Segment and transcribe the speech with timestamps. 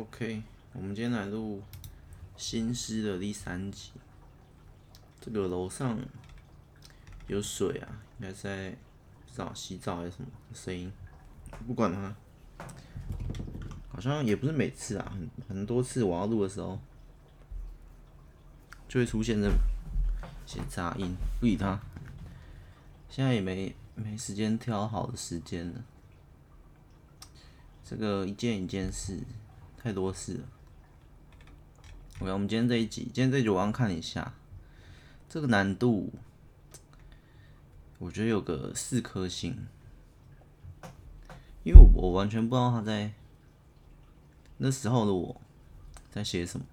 [0.00, 1.62] OK，我们今天来录
[2.34, 3.90] 新诗的第三集。
[5.20, 5.98] 这个楼上
[7.26, 10.90] 有水啊，应该在不知道洗澡还是什么声音，
[11.66, 12.16] 不管它。
[13.92, 16.80] 好像也不是每次啊，很很多次我要录的时候，
[18.88, 19.50] 就会出现这
[20.46, 21.78] 些杂音，不理它。
[23.10, 25.84] 现在也没没时间挑好的时间了。
[27.84, 29.18] 这个一件一件事，
[29.82, 30.44] 太多事了。
[32.18, 34.34] OK，我们今天这一集，今天这一集我刚看一下，
[35.26, 36.12] 这个难度，
[37.98, 39.66] 我觉得有个四颗星，
[41.64, 43.12] 因为我完全不知道他在
[44.58, 45.40] 那时候的我
[46.10, 46.66] 在写什么，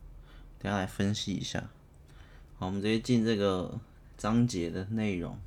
[0.60, 1.70] 等下来分析一下。
[2.58, 3.80] 好，我们直接进这个
[4.18, 5.40] 章节的内容。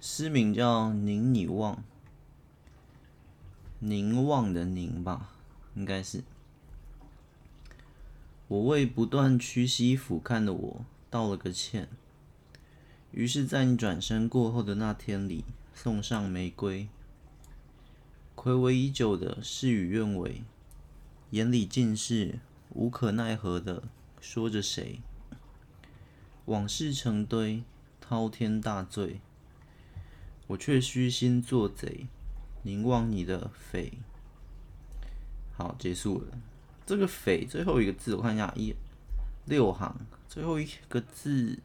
[0.00, 1.74] 诗名叫《凝你望》。
[3.80, 5.30] 凝望的凝吧，
[5.78, 6.24] 应该是。
[8.48, 11.88] 我为不断屈膝俯瞰的我道了个歉，
[13.12, 16.88] 于是，在你转身过后的那天里，送上玫瑰。
[18.34, 20.42] 睽违已久的事与愿违，
[21.30, 23.84] 眼里尽是无可奈何的
[24.20, 25.00] 说着谁。
[26.46, 27.62] 往事成堆，
[28.00, 29.20] 滔天大罪，
[30.48, 32.08] 我却虚心做贼。
[32.62, 33.98] 凝望你的匪，
[35.58, 36.26] 好，结束了。
[36.86, 38.72] 这个匪最后一个字，我看一下，一
[39.46, 41.58] 六行最后一个字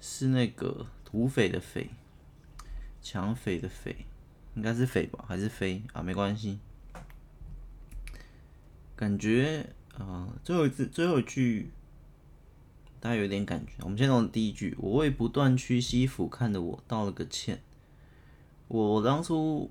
[0.00, 1.90] 是那个土匪的匪，
[3.02, 4.06] 抢匪的匪，
[4.54, 6.00] 应该是匪吧，还是非啊？
[6.00, 6.58] 没关系。
[8.96, 9.66] 感觉
[9.98, 11.70] 啊、最后一字，最后一句，
[12.98, 13.72] 大家有点感觉。
[13.80, 17.60] 我们先从第一句：我为不断屈膝俯瞰的我道了个歉。
[18.68, 19.70] 我当初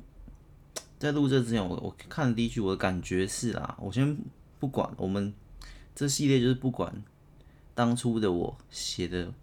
[1.01, 4.15] 在录这之前，我我看了第一句，我的感觉是啊，我先
[4.59, 5.33] 不管，我们
[5.95, 7.03] 这系列就是不管
[7.73, 9.33] 当初的我写的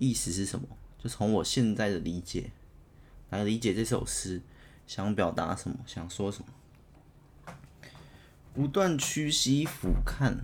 [0.00, 0.66] 意思是什么，
[0.98, 2.50] 就从我现在的理解
[3.30, 4.42] 来理解这首诗
[4.84, 7.54] 想表达什么，想说什么。
[8.52, 10.34] 不断屈膝俯瞰，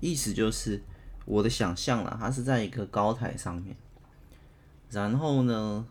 [0.00, 0.80] 意思就是
[1.24, 3.74] 我的想象啦，它是在一个高台上面，
[4.90, 5.84] 然后呢，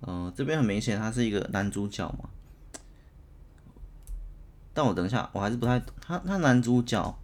[0.00, 2.30] 嗯、这边很明显，他是一个男主角嘛。
[4.74, 5.94] 但我等一下，我还是不太懂。
[6.00, 7.18] 他他男主角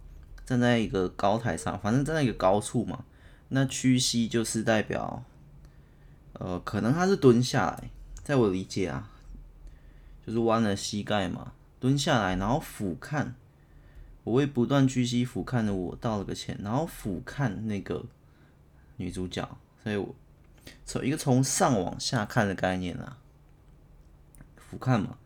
[0.45, 3.03] 站在一个高台上，反正站在一个高处嘛。
[3.49, 5.23] 那屈膝就是代表，
[6.33, 7.91] 呃，可能他是蹲下来，
[8.23, 9.11] 在我理解啊，
[10.25, 13.27] 就是弯了膝盖嘛，蹲下来，然后俯瞰。
[14.23, 18.05] 我为不断屈膝俯瞰的我道了个歉，然后俯瞰那个
[18.97, 19.47] 女主角，
[19.83, 20.15] 所以我。
[20.85, 23.17] 从一个从上往下看的概念啊，
[24.55, 25.17] 俯瞰嘛，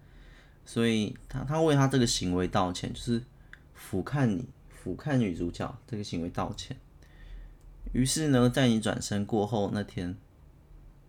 [0.65, 3.23] 所以他他为他这个行为道歉，就是
[3.73, 6.75] 俯瞰你，俯瞰女主角这个行为道歉。
[7.93, 10.17] 于是呢，在你转身过后那天，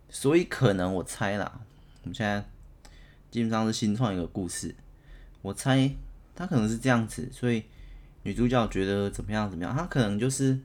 [0.09, 1.61] 所以可能我猜啦，
[2.03, 2.47] 我们现在
[3.29, 4.75] 基本上是新创一个故事，
[5.41, 5.91] 我猜
[6.35, 7.63] 他可能是这样子，所以
[8.23, 10.59] 女主角觉得怎么样怎么样，他可能就是。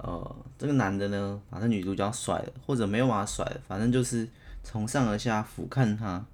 [0.00, 4.28] 呃，这个男的呢，把那女主角甩了，或者没有把她甩了，反正就是
[4.62, 6.24] 从上而下俯瞰她，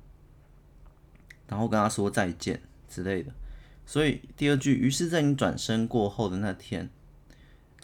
[1.55, 3.31] 然后跟他说再见之类的。
[3.87, 6.91] 所以第二句，于是在你转身过后的那天，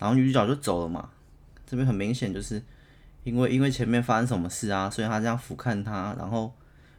[0.01, 1.11] 然后女主角就走了嘛。
[1.65, 2.61] 这边很明显就是
[3.23, 6.53] 因为因为前面发生什么事啊，所以他这样俯瞰她，然后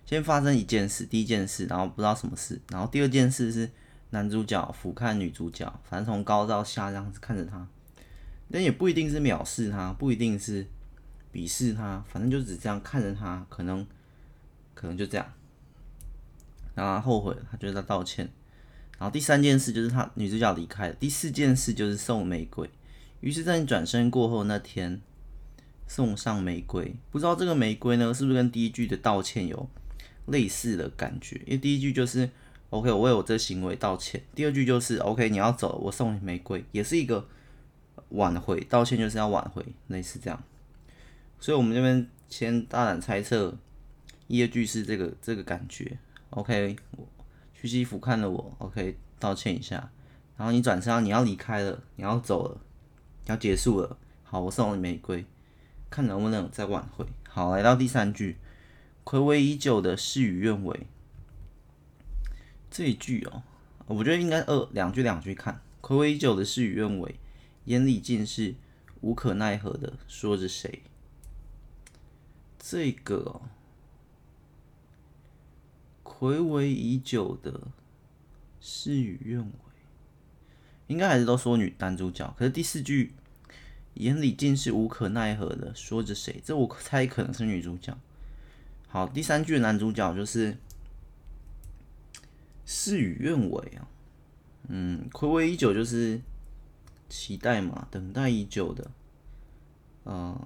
[0.06, 3.70] 先发生一件事，第一件事，然后不知道什么事，然后第二件事是
[4.12, 7.68] 男主角俯瞰女主角，反正从高到下这样子看着她。
[8.50, 10.68] 但也不一定是藐视他，不一定是
[11.34, 13.88] 鄙视他，反正就只这样看着他，可能
[14.74, 15.26] 可能就这样。
[16.76, 18.30] 然后他后悔了，他觉得他道歉。
[18.98, 20.94] 然后第三件事就是他女主角离开了。
[20.96, 22.70] 第四件事就是送玫瑰。
[23.20, 25.02] 于是，在你转身过后那天，
[25.88, 26.96] 送上玫瑰。
[27.12, 29.70] 不知道这个玫瑰呢，是不是跟第一句的道歉有
[30.28, 31.36] 类似的感觉？
[31.46, 32.30] 因为第一句就是
[32.70, 34.22] “OK”，我为我这行为道歉。
[34.34, 37.28] 第二句就是 “OK”，你要走，我送你玫瑰，也是一个。
[38.10, 40.44] 挽回道歉就是要挽回，类似这样，
[41.40, 43.58] 所以我们这边先大胆猜测，
[44.28, 45.98] 一、二句是这个这个感觉。
[46.32, 47.08] OK，我
[47.54, 49.92] 屈膝俯瞰了我，OK，道歉一下，
[50.38, 52.62] 然后你转身，你要离开了，你要走了，
[53.26, 55.26] 要结束了，好，我送你玫瑰，
[55.90, 57.06] 看能不能再挽回。
[57.28, 58.38] 好，来到第三句，
[59.04, 60.88] 睽违已久的事与愿违，
[62.70, 63.44] 这一句哦，
[63.88, 67.16] 我觉得应该二两句两句看，睽违已久的事与愿违。
[67.66, 68.56] 眼里尽是
[69.02, 70.82] 无可奈何的说着谁？
[72.58, 73.42] 这个
[76.22, 77.60] 睽违已久的
[78.60, 79.52] 事与愿违，
[80.86, 82.32] 应该还是都说女男主角。
[82.38, 83.16] 可是第四句
[83.96, 86.40] 眼里尽是无可奈何的说着谁？
[86.46, 87.98] 这我猜可能是女主角。
[88.88, 90.56] 好，第三句男主角就是
[92.68, 93.88] 事与愿违啊。
[94.68, 96.22] 嗯，睽违已久就是
[97.10, 98.92] 期待嘛，等待已久的。
[100.06, 100.40] 嗯，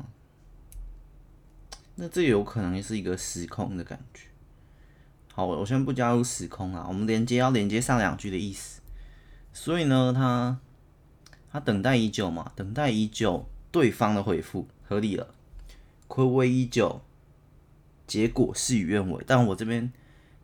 [1.95, 4.27] 那这有可能是一个时空的感觉。
[5.35, 8.79] 好，我先不加入时空啊，我们连接要连接上两句的意思。
[9.51, 10.57] 所以呢，他
[11.51, 15.35] 他等待已久嘛，等待已久，对方的回复合理了。
[16.07, 17.01] 睽违已久，
[18.07, 19.21] 结果事与愿违。
[19.27, 19.91] 但我这边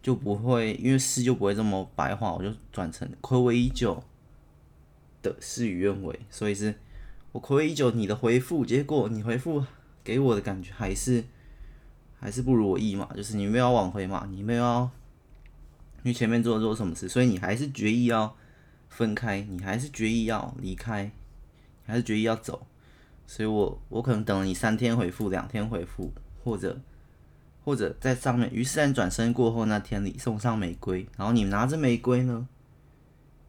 [0.04, 4.04] 就不会，因为事就不会这么白话，我就转成睽违已久
[5.22, 6.20] 的事与愿违。
[6.30, 6.76] 所以是
[7.32, 9.64] 我睽违已久，你的回复结果，你回复
[10.04, 11.24] 给我的感觉还是。
[12.22, 14.90] 还是不如我意嘛，就是你没有要挽回嘛，你没有要，
[16.04, 18.36] 你前面做了做什么事，所以你还是决意要
[18.90, 21.12] 分开，你还是决意要离开，你
[21.88, 22.68] 还是决意要走，
[23.26, 26.14] 所以我我可能等了你三天回复，两天回复，
[26.44, 26.80] 或者
[27.66, 32.48] 或者在上面，于是在转身过后那天里送上玫瑰，然后你拿着玫瑰呢，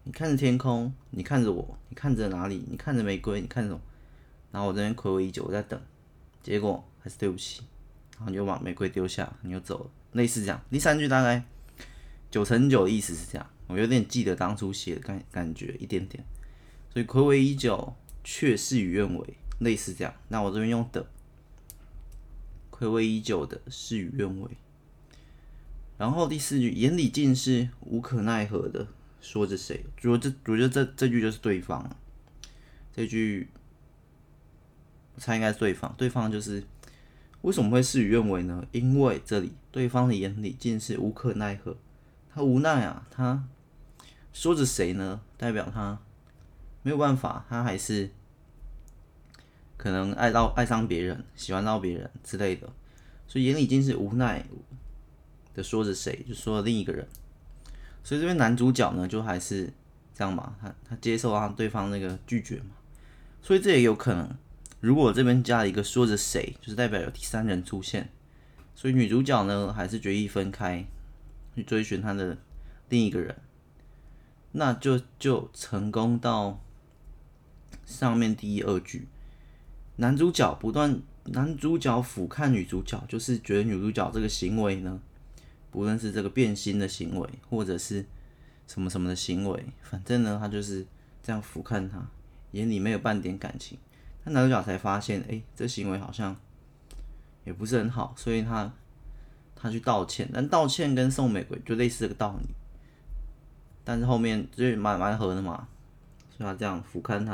[0.05, 2.65] 你看着天空，你看着我，你看着哪里？
[2.71, 3.81] 你看着玫瑰，你看着我，
[4.51, 5.79] 然后我这边睽违已久，我在等，
[6.43, 7.63] 结果还是对不起。
[8.23, 10.63] 然后你就把玫瑰丢下，你就走了，类似这样。
[10.71, 11.43] 第三句大概
[12.31, 16.25] 九成九的意思是这样，我有点记得当初写的感感觉一点点。
[16.89, 20.15] 所以睽违已久，却事与愿违，类似这样。
[20.29, 21.05] 那我这边用的
[22.71, 24.49] 睽违已久的事与愿违。
[25.99, 28.87] 然后第四句眼里尽是无可奈何的
[29.21, 29.85] 说着谁？
[30.05, 31.91] 我这我觉得这这句就是对方。
[32.95, 33.49] 这句
[35.17, 36.63] 我猜应该是对方，对方就是。
[37.43, 38.65] 为什么会事与愿违呢？
[38.73, 41.77] 因为这里对方的眼里尽是无可奈何，
[42.33, 43.45] 他无奈啊，他
[44.33, 45.21] 说着谁呢？
[45.37, 45.99] 代表他
[46.83, 48.11] 没有办法，他还是
[49.77, 52.69] 可能爱到爱上别人，喜欢到别人之类的，
[53.27, 54.45] 所以眼里尽是无奈
[55.53, 57.07] 的说着谁，就说了另一个人。
[58.05, 59.73] 所以这边男主角呢，就还是
[60.15, 62.71] 这样嘛，他他接受他对方那个拒绝嘛，
[63.43, 64.33] 所以这也有可能。
[64.83, 68.11] 如果这边加了一个说着谁，就是代表有第三人出现，
[68.75, 70.85] 所以女主角呢还是决意分开，
[71.55, 72.37] 去追寻她的
[72.89, 73.37] 另一个人，
[74.51, 76.61] 那就就成功到
[77.87, 79.07] 上面第一二句，
[79.95, 85.01] 男主角不断，男主角俯瞰女主角，就是觉得女主角这个行为呢，
[85.71, 88.05] 不论是这个变心的行为，或者是
[88.67, 90.85] 什么什么的行为，反正呢他就是
[91.23, 92.05] 这样俯瞰她，
[92.51, 93.79] 眼里没有半点感情。
[94.25, 96.37] 那男主角才发现，哎、这行为好像
[97.45, 98.73] 也不是很好，所以他
[99.57, 102.55] 他去道歉，但道歉跟送玫瑰就类似这个道理，
[103.85, 105.67] 但是后面就蛮蛮合的嘛，
[106.37, 107.33] 所以他这样俯瞰他，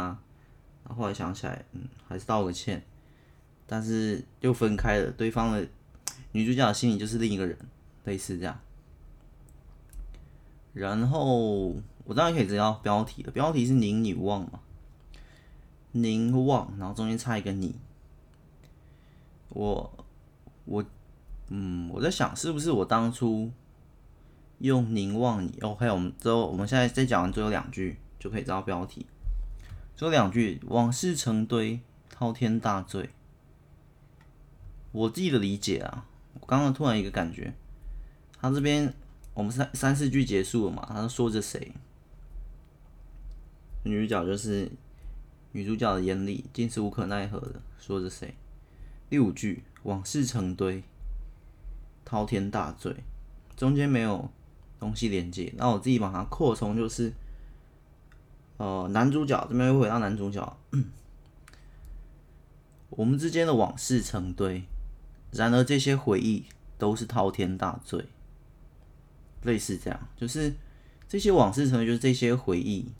[0.84, 2.82] 然后后来想起来，嗯，还是道个歉，
[3.66, 5.66] 但是又分开了，对方的
[6.32, 7.58] 女主角的心里就是另一个人，
[8.04, 8.58] 类似这样。
[10.72, 11.74] 然后
[12.04, 14.60] 我当然可以知道标题了，标题是宁女忘嘛。
[16.02, 17.74] 凝望，然后中间插一个你。
[19.50, 20.04] 我
[20.66, 20.84] 我
[21.48, 23.50] 嗯，我在想是不是我当初
[24.58, 29.06] 用凝望你？OK，我们之后我们现在再讲完最后两句就可以知道标题。
[29.96, 31.80] 最后两句往事成堆，
[32.10, 33.10] 滔天大罪。
[34.92, 36.06] 我自己的理解啊，
[36.40, 37.54] 我刚刚突然一个感觉，
[38.40, 38.92] 他这边
[39.32, 40.86] 我们三三四句结束了嘛？
[40.90, 41.72] 他说着谁？
[43.84, 44.70] 女主角就是。
[45.52, 48.34] 女主角的眼里尽是无可奈何的，说着谁？
[49.08, 50.84] 第五句往事成堆，
[52.04, 52.94] 滔天大罪，
[53.56, 54.30] 中间没有
[54.78, 57.14] 东西连接，那我自己把它扩充就是，
[58.58, 60.58] 呃，男主角这边又回到男主角，
[62.90, 64.64] 我们之间的往事成堆，
[65.32, 66.44] 然而这些回忆
[66.76, 68.04] 都是滔天大罪，
[69.42, 70.54] 类似这样，就是
[71.08, 72.92] 这些往事成堆，就是这些回忆，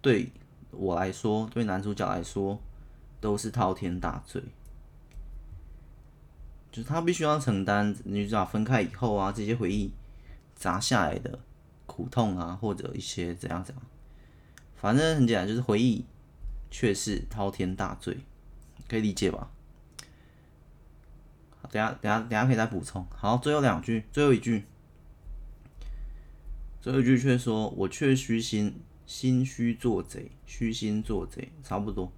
[0.00, 0.32] 对。
[0.72, 2.58] 我来说，对男主角来说，
[3.20, 4.42] 都是滔天大罪，
[6.72, 9.92] 就是他必须要承担女主角分开以后啊，这些回忆
[10.56, 11.38] 砸下来的
[11.86, 13.84] 苦痛啊，或者一些怎样怎样，
[14.74, 16.04] 反正很简单，就是回忆
[16.70, 18.18] 却是滔天大罪，
[18.88, 19.50] 可以理解吧？
[21.70, 23.06] 等下等下等下可以再补充。
[23.10, 24.64] 好，最后两句，最后一句，
[26.80, 28.74] 最后一句却说：“我却虚心。”
[29.12, 32.10] 心虚做贼，虚心做贼，差不多。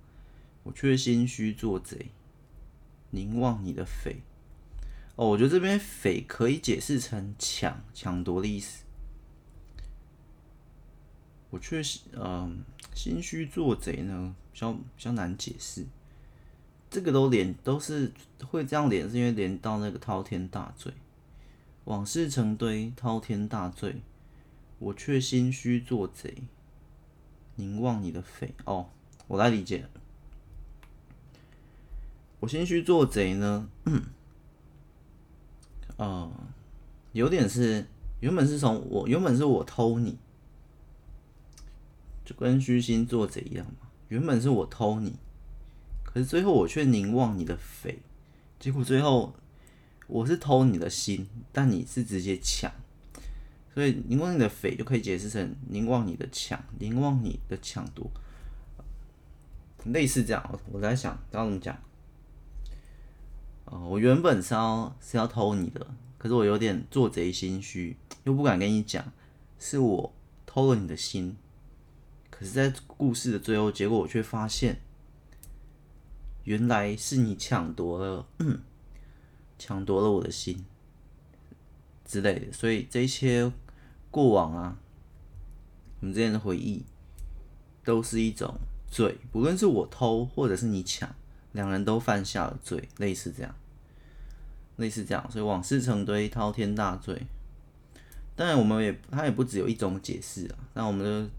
[0.63, 2.13] 我却心虚做贼，
[3.11, 4.19] 凝望你的匪。
[5.17, 8.85] 哦，我觉得这边“匪”可以解释成抢、抢夺的意思。
[11.51, 12.63] 我确实，嗯、
[12.95, 15.85] 心虚做贼呢，比较比较难解释。
[16.89, 18.13] 这个都连都是
[18.45, 20.93] 会这样连，是因为连到那个滔天大罪，
[21.87, 23.97] 往事成堆，滔天大罪，
[24.79, 26.45] 我却心虚做贼，
[27.57, 28.55] 凝望你的匪。
[28.65, 28.91] 哦，
[29.27, 29.87] 我来理解。
[32.41, 33.69] 我心虚做贼呢，
[35.99, 36.31] 嗯、
[37.13, 37.87] 有点是
[38.21, 40.19] 原本是从我原本是我偷你。
[42.25, 45.19] 就跟虚心做贼一样嘛，原本是我偷你，
[46.03, 47.99] 可是最后我却凝望你的匪，
[48.59, 49.35] 结果最后
[50.07, 52.73] 我是偷你的心，但你是直接抢，
[53.75, 58.09] 所以凝望你的匪就可以解释成凝望你的抢，凝望你的抢夺，
[59.85, 60.61] 类似这样。
[60.71, 61.77] 我在想要怎么讲？
[63.67, 65.85] 我原本是要是要偷你的，
[66.17, 69.13] 可是我有点做贼心虚，又不敢跟你讲，
[69.59, 70.15] 是我
[70.47, 71.37] 偷了你的心。
[72.31, 74.81] 可是，在故事的最后，结果我却发现，
[76.45, 78.27] 原来是你抢夺了，
[79.59, 80.65] 抢夺了我的心
[82.05, 82.53] 之类的。
[82.53, 83.51] 所以，这些
[84.15, 84.77] 过往啊，
[85.99, 86.85] 我们之间的回忆，
[87.83, 88.55] 都是一种
[88.89, 89.19] 罪。
[89.33, 91.13] 不论是我偷，或者是你抢，
[91.51, 93.53] 两人都犯下了罪，类似这样，
[94.77, 95.29] 类似这样。
[95.29, 97.27] 所以，往事成堆，滔天大罪。
[98.37, 100.59] 当然，我们也他也不只有一种解释啊。
[100.75, 101.35] 那我们就。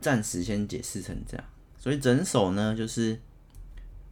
[0.00, 1.44] 暂时先解释成这样，
[1.76, 3.20] 所以整首呢，就是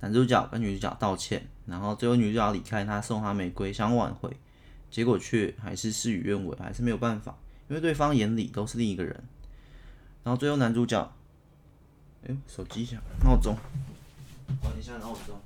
[0.00, 4.36] 男主角跟女主角道歉，然后最后女主角离开他，送他玫瑰想挽回，
[4.90, 9.24] 结果却还是事与愿违，还是没有办法，因为对方眼里都是另一个人。
[10.22, 11.00] 然后最后男主角，
[12.24, 13.56] 哎、欸，手机响，闹钟，
[14.60, 15.38] 关一下闹钟，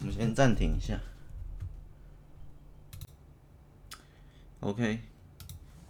[0.00, 1.00] 我们先暂停一下
[4.60, 5.00] ，OK。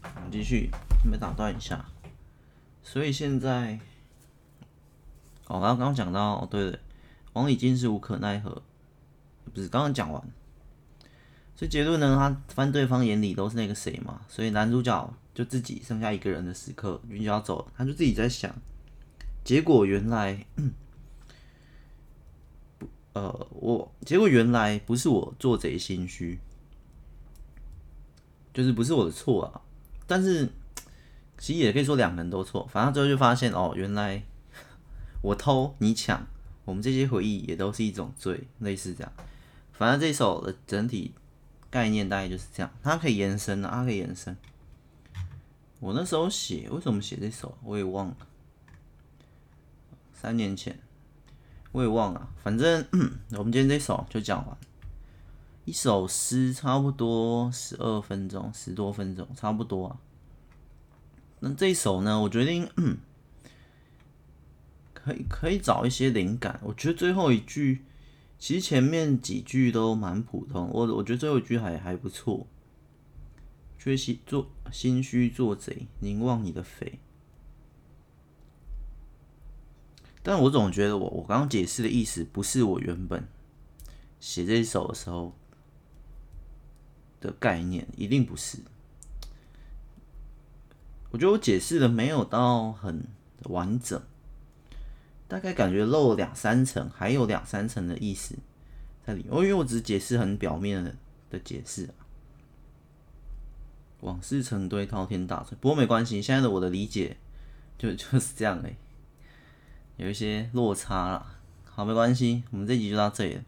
[0.02, 0.70] 我们继续，
[1.04, 1.84] 没打断一下。
[2.82, 3.78] 所以现在，
[5.46, 6.80] 哦，刚刚讲到，对对，
[7.34, 8.62] 王礼敬是无可奈何，
[9.52, 10.22] 不是刚刚讲完。
[11.60, 18.50] 所以结论呢，他翻对方眼里都是那个谁嘛，所以男主角就自己剩下一个人的时刻，女主角走了，他就自己在想，
[19.44, 20.46] 结果原来，
[23.12, 26.38] 呃，我结果原来不是我做贼心虚，
[28.54, 29.60] 就是不是我的错啊。
[30.06, 30.48] 但是，
[31.36, 32.66] 其实也可以说两个人都错。
[32.72, 34.22] 反正最后就发现哦，原来
[35.20, 36.26] 我偷你抢，
[36.64, 39.12] 我们这些回忆也都是一种罪，类似这样。
[39.72, 41.12] 反正这首的整体
[41.70, 44.36] 概念大概就是这样，它可以延伸的啊，它可以延伸。
[45.78, 48.16] 我那时候写，为什么写这首我也忘了。
[50.12, 50.78] 三年前
[51.72, 52.28] 我也忘了。
[52.42, 52.84] 反正
[53.32, 54.56] 我们今天这首就讲完。
[55.64, 59.96] 一首诗差不多十二分钟，十多分钟，差不多啊。
[61.38, 62.68] 那这一首呢，我决定
[64.92, 66.58] 可以可以找一些灵感。
[66.62, 67.84] 我觉得最后一句，
[68.40, 72.48] 其实前面几句都蛮普通，我我觉得最后一句还还不错。
[73.78, 76.98] 缺心做心虚做贼，凝望你的肥。
[80.24, 83.28] 但我总觉得我我刚刚解释的意思，不是我原本
[84.18, 85.36] 写这一首的时候。
[87.22, 88.60] 的概念一定不是，
[91.10, 93.06] 我觉得我解释的没有到很
[93.42, 94.02] 完整，
[95.30, 98.34] 大概感觉漏了两三层，还有两三层的意思
[99.06, 99.32] 在里面。
[99.32, 100.92] 哦，因为我只解释很表面的
[101.30, 101.94] 的解释啊，
[104.00, 105.56] 往事成堆，滔天大罪。
[105.60, 107.16] 不过没关系，现在的我的理解
[107.78, 108.74] 就 就是这样诶，
[109.98, 111.24] 有一些落差了。
[111.64, 113.38] 好，没关系，我们这集就到这里。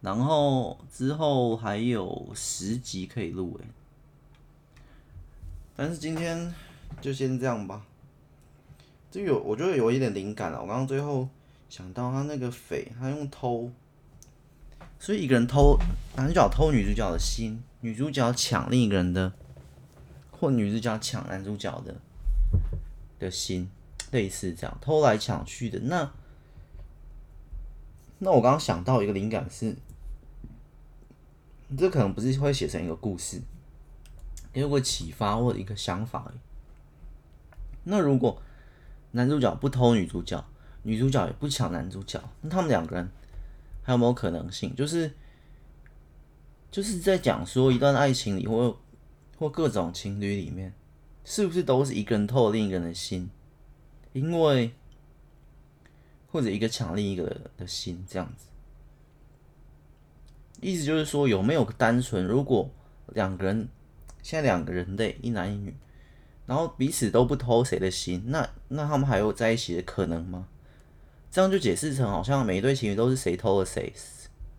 [0.00, 3.66] 然后之后还有十集可以录诶，
[5.76, 6.52] 但是今天
[7.00, 7.86] 就先这样吧。
[9.12, 10.58] 这有我觉得有一点灵感了。
[10.58, 11.28] 我刚刚最后
[11.68, 13.70] 想到他那个匪，他用偷，
[14.98, 15.78] 所以一个人偷
[16.16, 19.34] 男主角偷女主角的心，女主角抢另一个人的，
[20.30, 21.94] 或女主角抢男主角的
[23.18, 23.68] 的心，
[24.12, 25.78] 类似这样偷来抢去的。
[25.80, 26.10] 那
[28.18, 29.76] 那我刚刚想到一个灵感是。
[31.74, 33.40] 这可能不是会写成一个故事，
[34.52, 36.30] 有个启发或者一个想法。
[37.84, 38.42] 那如果
[39.12, 40.44] 男主角不偷女主角，
[40.82, 43.08] 女主角也不抢男主角，那他们两个人
[43.82, 44.74] 还有没有可能性？
[44.74, 45.12] 就是
[46.70, 48.76] 就是在讲说一段爱情里，或
[49.38, 50.72] 或各种情侣里面，
[51.24, 53.30] 是不是都是一个人偷另一个人的心？
[54.12, 54.72] 因为
[56.30, 58.46] 或者一个抢另一个的心这样子。
[60.60, 62.70] 意思就是说，有没有单纯，如果
[63.08, 63.68] 两个人
[64.22, 65.74] 现在两个人类，一男一女，
[66.46, 70.48] 然后彼此都不偷谁的心，那那他们还有在一起的可能吗？
[71.30, 73.92] 这样就解释成好像每一对情侣都是谁偷了谁，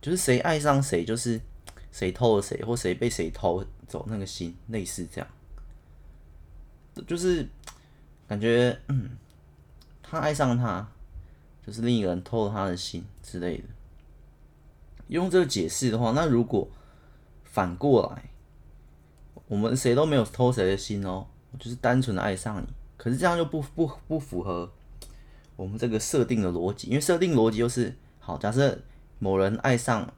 [0.02, 1.40] 就是谁爱上谁就是
[1.92, 5.28] 谁偷了谁，或谁被谁偷走那个心，类似这样，
[7.06, 7.48] 就是
[8.28, 9.12] 感觉嗯，
[10.02, 10.88] 他爱上他，
[11.66, 13.66] 就是另一个人偷了他的心之类的。
[15.10, 16.68] 用这个解释的话，那如果
[17.44, 18.32] 反过来，
[19.48, 21.28] 我们谁都没有偷谁的心哦，
[21.60, 22.68] 就是单纯的爱上你，
[22.98, 24.72] 可是这样就不不不符合
[25.56, 28.78] 我们这个设定的逻辑，因为设定逻辑就是，好，假设
[29.20, 30.12] 某人爱上，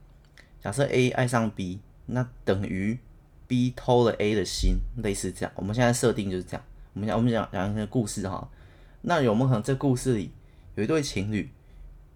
[0.61, 2.97] 假设 A 爱上 B，那等于
[3.47, 5.51] B 偷了 A 的心，类似这样。
[5.55, 6.63] 我们现在设定就是这样。
[6.93, 8.49] 我们讲我们讲讲一个故事哈，
[9.01, 10.31] 那有没有可能这故事里
[10.75, 11.51] 有一对情侣，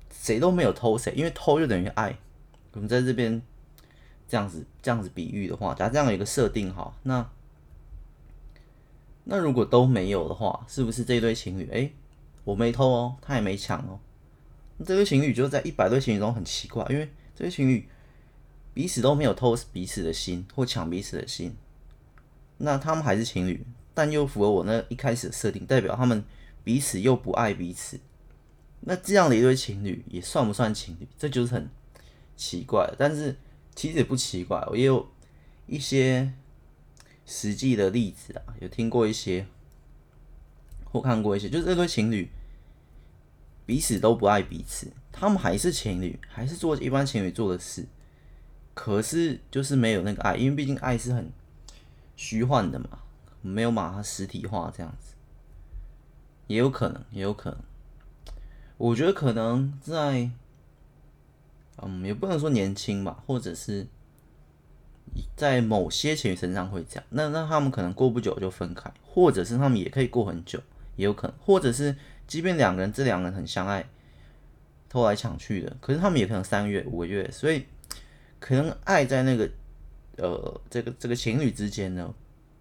[0.09, 2.17] 谁都没有偷谁，因为偷就等于爱。
[2.71, 3.41] 我们在这边
[4.27, 7.29] 这样子这样子比喻的话，假如这样有一个设定哈，那
[9.29, 11.69] 那如果都没有的话，是不是这对情侣？
[11.71, 11.91] 哎、
[12.43, 13.99] 我没偷哦，他也没抢哦，
[14.79, 17.05] 这对情侣就在一百对情侣中很奇怪，因为
[17.35, 17.87] 这对情侣
[18.73, 21.55] 彼此都没有偷彼此的心或抢彼此的心，
[22.57, 26.23] 那他们还是情侣，但又符合我那一开始的设定，代表他们
[26.63, 27.99] 彼此又不爱彼此，
[28.81, 31.07] 那这样的一对情侣也算不算情侣？
[31.17, 31.69] 这就是很。
[32.41, 33.35] 奇怪，但是
[33.75, 34.65] 其实也不奇怪。
[34.69, 35.05] 我也有
[35.67, 36.31] 一些
[37.29, 39.45] 实际的例子啊，有听过一些
[40.83, 42.27] 或看过一些，就是这对情侣
[43.67, 47.85] 彼此都不爱彼此，他们还是情侣，还是做一般情侣做的事，
[48.73, 51.31] 可是就是没有那个爱，因为毕竟爱是很
[52.15, 53.03] 虚幻的嘛，
[53.43, 55.13] 没有把它实体化这样子，
[56.47, 57.59] 也有可能，也有可能，
[58.77, 60.31] 我觉得可能在。
[61.81, 63.87] 嗯，也不能说年轻吧，或者是
[65.35, 67.03] 在某些情侣身上会这样。
[67.09, 70.59] 那那他们可能过不久就分开，或者是他们也可以过很久，
[70.95, 71.35] 也有可能。
[71.39, 71.95] 或者是
[72.27, 73.87] 即便两个人这两个人很相爱，
[74.89, 77.29] 偷来抢去的，可是他们也可能三个月、五个月。
[77.31, 77.65] 所以
[78.39, 79.49] 可能爱在那个
[80.17, 82.13] 呃这个这个情侣之间呢，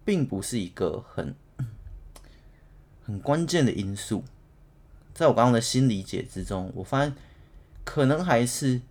[0.03, 1.35] 并不是一个很
[3.03, 4.23] 很关键的因素。
[5.13, 7.13] 在我刚刚的新理解之中，我发现
[7.83, 8.81] 可能还是。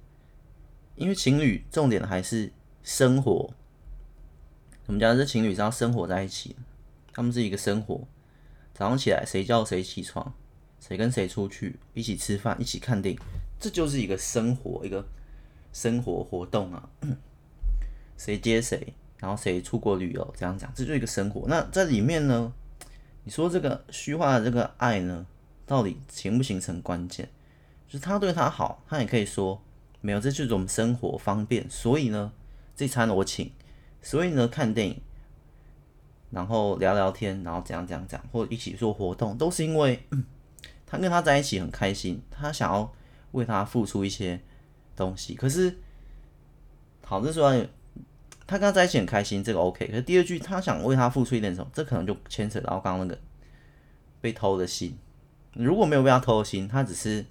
[1.00, 2.50] 因为情侣重点还是
[2.88, 3.52] 生活，
[4.86, 6.56] 我们讲这情侣是要生活在一起，
[7.12, 8.00] 他们是一个生活。
[8.72, 10.32] 早上起来谁叫谁起床，
[10.80, 13.20] 谁跟谁出去一起吃饭，一起看电影，
[13.60, 15.06] 这就是一个生活，一个
[15.70, 16.88] 生活活动啊。
[18.16, 21.46] 谁接谁，然后谁出国旅游，这样讲，这就是一个生活。
[21.46, 22.50] 那在里面呢，
[23.24, 25.26] 你说这个虚化的这个爱呢，
[25.66, 27.28] 到底形不形成关键？
[27.86, 29.60] 就是他对他好，他也可以说。
[30.00, 32.32] 没有，这就是我们生活方便，所以呢，
[32.78, 33.50] 这餐我请，
[34.00, 35.02] 所以呢，看电影，
[36.30, 40.00] 然后聊聊天，然后怎样怎样怎样，或一起做活动，都是因为
[40.86, 42.94] 他跟他在一起很开心，他想要
[43.32, 44.40] 为他付出一些
[44.94, 45.34] 东西。
[45.34, 45.76] 可是，
[47.04, 47.50] 好，这说
[48.46, 49.84] 他跟他在一起很开心，这个 OK。
[49.88, 53.20] 可是第二句，他想为他付出一点什么，这可能就牵扯到刚刚那个
[54.20, 54.96] 被偷的心。
[55.52, 57.26] 如果没有被他偷的心，他只是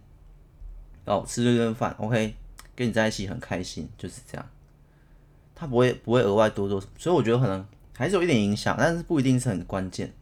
[1.06, 2.36] 哦吃这顿饭，OK。
[2.76, 4.50] 跟你在一起很开心，就是这样。
[5.60, 7.66] 他不会不会额外多做，所以我觉得可能
[7.96, 10.14] 还是有一点影响，但是不一定是很关键，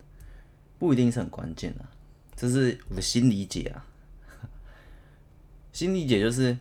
[0.80, 1.84] 不一定是很关键的。
[2.38, 3.86] 这是我的新理解啊。
[5.74, 6.58] 新理解就是，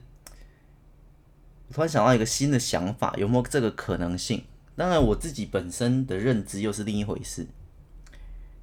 [1.68, 4.42] 我突然想到一个新的想法，有没有这个可能性？
[4.74, 7.46] 当然，我自己本身的认知又是另一回事。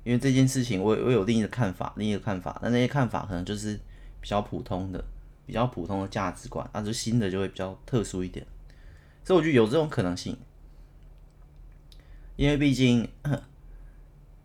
[0.03, 3.79] 因为这件事情我，我有另一个看法，另一个看法，那那些看法可能就是
[4.19, 5.01] 比较普通的。
[5.43, 8.45] 比较普通的价值观，那就新的就会比较特殊一点，
[9.23, 10.37] 所以我觉得有这种可能性，
[12.35, 13.07] 因为毕竟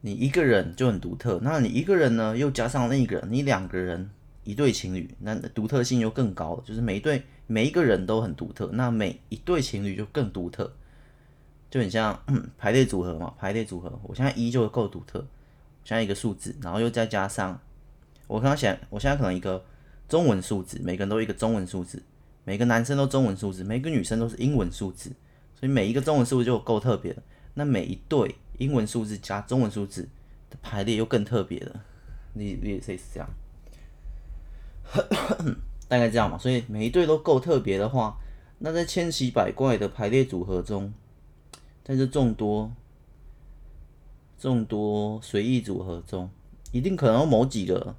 [0.00, 4.10] 你一个人就很独特，那你一个人呢又加上另一个人，你两个人
[4.44, 10.72] 一对情侣，那独特性又更高了，就是每一对每一个人都很独特，那每一对情侣就更独特，
[11.70, 12.22] 就很像
[12.58, 15.26] 排列组合嘛，排列组合，我现在一就够独特，
[15.84, 17.60] 像一个数字，然后又再加上
[18.26, 19.64] 我刚刚想，我现在可能一个。
[20.08, 22.00] 中文数字，每个人都一个中文数字，
[22.46, 25.10] 每个男生都中文数字，每个女生都是英文数字，
[25.58, 27.22] 所以每一个中文数字就够特别了。
[27.54, 30.08] 那每一对英文数字加中文数字
[30.48, 31.84] 的排列又更特别了。
[32.34, 33.28] 你你也是这样，
[35.88, 36.38] 大概这样嘛。
[36.38, 38.16] 所以每一对都够特别的话，
[38.60, 40.94] 那在千奇百怪的排列组合中，
[41.82, 42.72] 在这众多
[44.38, 46.30] 众多随意组合中，
[46.70, 47.96] 一定可能有某几个。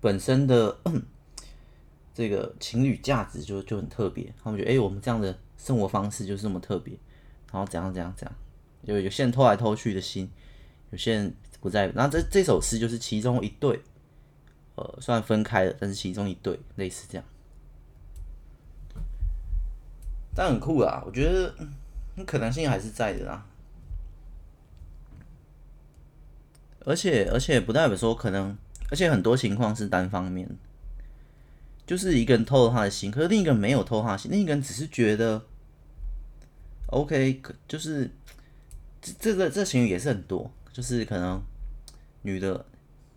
[0.00, 0.76] 本身的
[2.16, 6.98] 这个情侣价值就就很特别，他们觉得哎、我们这样的生活方式就是这么特别，
[7.52, 8.34] 然后怎样怎样怎样，
[8.86, 10.30] 就有些人偷来偷去的心，
[10.92, 11.88] 有些人不在。
[11.88, 13.82] 然后这这首诗就是其中一对，
[14.76, 17.24] 呃，虽然分开了，但是其中一对类似这样，
[20.34, 21.54] 但很酷啊，我觉得
[22.24, 23.46] 可能性还是在的啦。
[26.86, 28.56] 而且而且不代表说可能，
[28.90, 30.54] 而且很多情况是单方面的，
[31.86, 35.42] 就是一个人偷了他的心，可是另一个人没有偷他的心，另一个人只是觉得
[36.86, 38.10] ，OK，可就是
[39.00, 41.40] 这这个这情侣也是很多，就是可能
[42.22, 42.66] 女的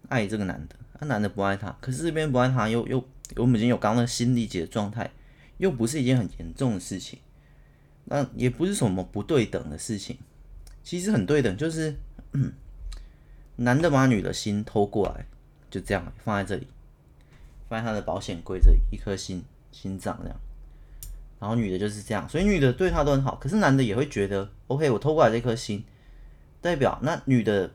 [0.07, 3.03] 爱这个男的，那男的不爱她，可是这边不爱她又又
[3.35, 5.09] 我们已经有刚刚的心理解的状态，
[5.57, 7.19] 又不是一件很严重的事情，
[8.05, 10.17] 那也不是什么不对等的事情，
[10.83, 11.95] 其实很对等，就是。
[13.61, 15.25] 男的把女的心偷过来，
[15.69, 16.67] 就这样放在这里，
[17.69, 20.37] 放在他的保险柜这里，一颗心心脏这样。
[21.39, 23.35] 然后女的就是这样，所以女的对他都很好。
[23.35, 25.85] 可是男的也会觉得，OK，我偷过来这颗心，
[26.59, 27.71] 代表那女的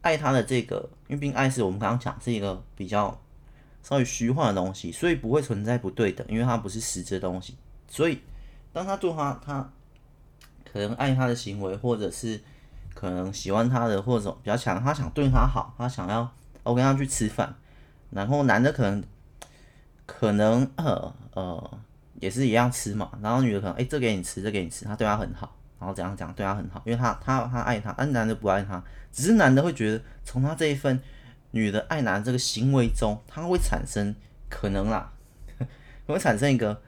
[0.00, 3.20] 爱他的这个，因为毕竟爱是我们刚刚讲是一个比较
[3.82, 7.54] 稍微虚幻的东西，所以不会存在不对等，因为它不是实质的东西。
[7.88, 8.20] 所以
[8.72, 9.72] 当他做他他
[10.72, 12.40] 可能爱他的行为，或者是。
[12.94, 16.26] 可能喜欢他的或者比较强，他想对他好，他想要
[16.62, 17.54] 我跟他去吃饭，
[18.08, 19.04] 然后男的可能
[20.06, 21.78] 可能呃呃
[22.20, 30.98] 也是一样吃嘛，然后女的可能哎、这给你吃，这给你吃，他对他很好，然后怎样怎样对他很好，因为他他他爱他，而男的不爱他，只是男的会觉得从他这一份
[31.50, 34.14] 女的爱男这个行为中，他会产生
[34.48, 35.12] 可能啦，
[36.06, 36.80] 会产生一个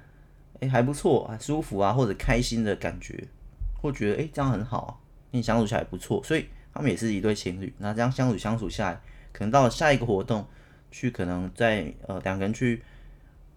[0.60, 3.28] 哎、还不错啊舒服啊或者开心的感觉，
[3.80, 4.90] 或觉得哎、这样很好啊。
[5.30, 7.72] 你相处起来不错，所以他们也是一对情侣。
[7.78, 9.00] 那这样相处相处下来，
[9.30, 10.46] 可能到了下一个活动，
[10.90, 12.82] 去可能在呃两个人去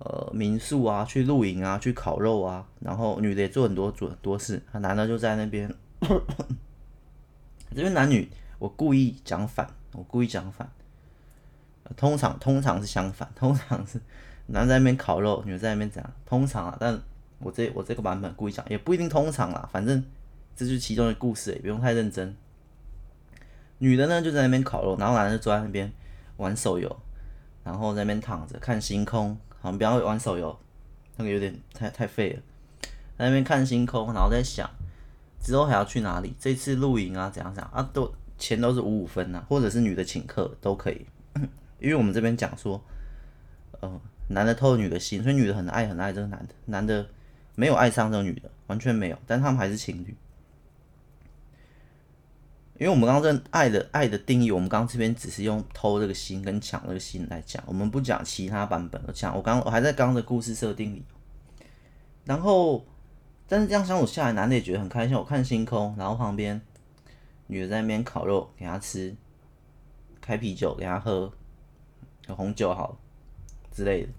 [0.03, 5.73] 呃民宿啊，去露营啊，去烤肉啊，然后女的也做很多做很多事，男的就在那边。
[7.73, 10.69] 这边男女我故意讲反，我故意讲反。
[11.95, 14.01] 通常通常是相反，通常是
[14.47, 16.03] 男在那边烤肉，女在那边讲。
[16.25, 16.99] 通常啊，但
[17.39, 20.03] 我这我这个版本故意讲，也不一定通常啦，反正。
[20.53, 22.35] 这就是其中的故事，也不用太认真。
[23.79, 25.91] 女的呢就在那边烤肉，然后男的就坐在那边
[26.37, 26.93] 玩手游，
[27.63, 29.35] 然后在那边躺着看星空。
[29.61, 30.57] 好，不要玩手游，
[31.17, 32.41] 那个有点太太废了。
[33.17, 34.67] 在那边看星空，然后在想
[35.39, 36.33] 之后还要去哪里？
[36.39, 37.87] 这次露营啊，怎样怎样啊？
[37.93, 41.05] 都钱都是五五分啊，或者是女的请客都可以。
[41.79, 42.83] 因为我们这边讲说，
[43.79, 47.07] 呃，男的偷女的心，所以女的很爱很爱这个男的，男的
[47.53, 50.15] 没有爱上这个女的，完全没有，但他们还是情侣。
[52.81, 59.37] 因为我们刚刚这爱的爱的定义，我们刚刚这边只是用偷这个心跟抢这个心来讲，我们不讲其他版本的讲。
[59.37, 61.03] 我刚我还在刚刚的故事设定里，
[62.25, 62.83] 然后
[63.47, 65.15] 但是这样相处下来，男的也觉得很开心。
[65.15, 66.59] 我看星空，然后旁边
[67.45, 69.15] 女的在那边烤肉给他吃，
[70.19, 71.31] 开啤酒给他喝，
[72.29, 72.97] 有红酒好
[73.71, 74.09] 之类的，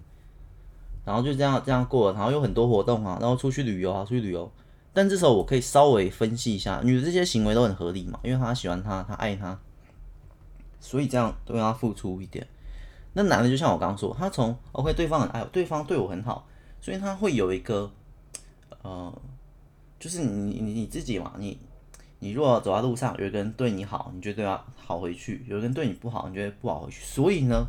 [1.03, 4.49] 然后就这样这样过了，然后有很多活动啊，然后出去旅游啊，出去旅游。
[4.93, 9.59] 但这时候我可以稍微分析一下，女的这些行为都很合理嘛，因为她喜欢他，她爱他，
[10.79, 12.47] 所以这样都要付出一点。
[13.13, 16.47] 那男的就像我刚刚说，他从 OK 对方很爱我，对方对我很好，
[16.81, 17.91] 所以他会有一个
[18.81, 19.21] 呃，
[19.99, 21.59] 就是你你你自己嘛，你
[22.19, 27.03] 你如果走在路上，有一个人对你好，你就对他好回去；有个人对你不好，你觉得不好回去。
[27.03, 27.65] 所以呢，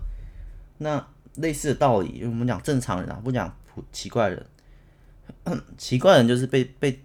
[0.79, 1.07] 那
[1.37, 4.47] 类似的道理，我们讲正常人啊，不讲普奇怪人，
[5.79, 7.01] 奇怪人就是被被。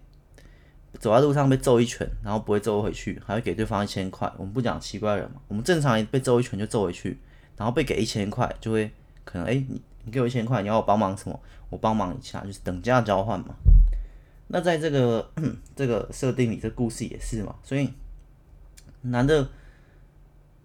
[0.97, 4.31] 走在路上被揍一拳，然后不会揍回去，还会给对方一千块。
[4.37, 7.19] 我们不讲奇怪人嘛，我们正常被揍一拳就揍回去，
[7.55, 8.91] 然后被给一千块就会
[9.23, 11.39] 可能哎、你你给我一千块，你要我帮忙什么？
[11.69, 13.53] 我帮忙一下，就是等价交换嘛。
[14.47, 15.31] 那在这个
[15.75, 17.55] 这个设定里，这故事也是嘛。
[17.63, 17.93] 所以
[19.01, 19.47] 男的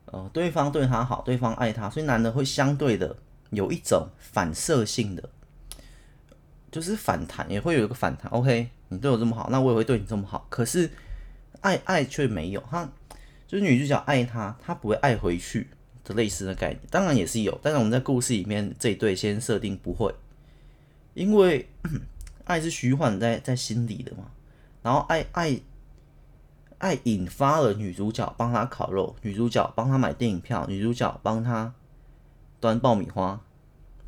[0.07, 3.15] 呃，对方对他好，对方爱他，所以男的会相对的
[3.51, 5.29] 有一种反射性的，
[6.71, 8.31] 就是反弹，也会有一个反弹。
[8.33, 8.71] OK。
[8.95, 10.47] 你对我这么好，那我也会对你这么好。
[10.49, 10.89] 可是
[11.61, 12.89] 爱爱却没有，他
[13.47, 15.69] 就是女主角爱他，他不会爱回去
[16.05, 17.59] 的类似的概念，当然也是有。
[17.63, 20.15] 但是我们在故事里面这一对先设定不会，
[21.15, 21.69] 因为
[22.45, 24.31] 爱是虚幻在在心里的嘛。
[24.83, 25.61] 然后爱爱
[26.79, 31.75] 爱引发了女主角帮他烤肉，女主角帮他买电影票，女主角帮他
[32.61, 33.41] 端爆米花，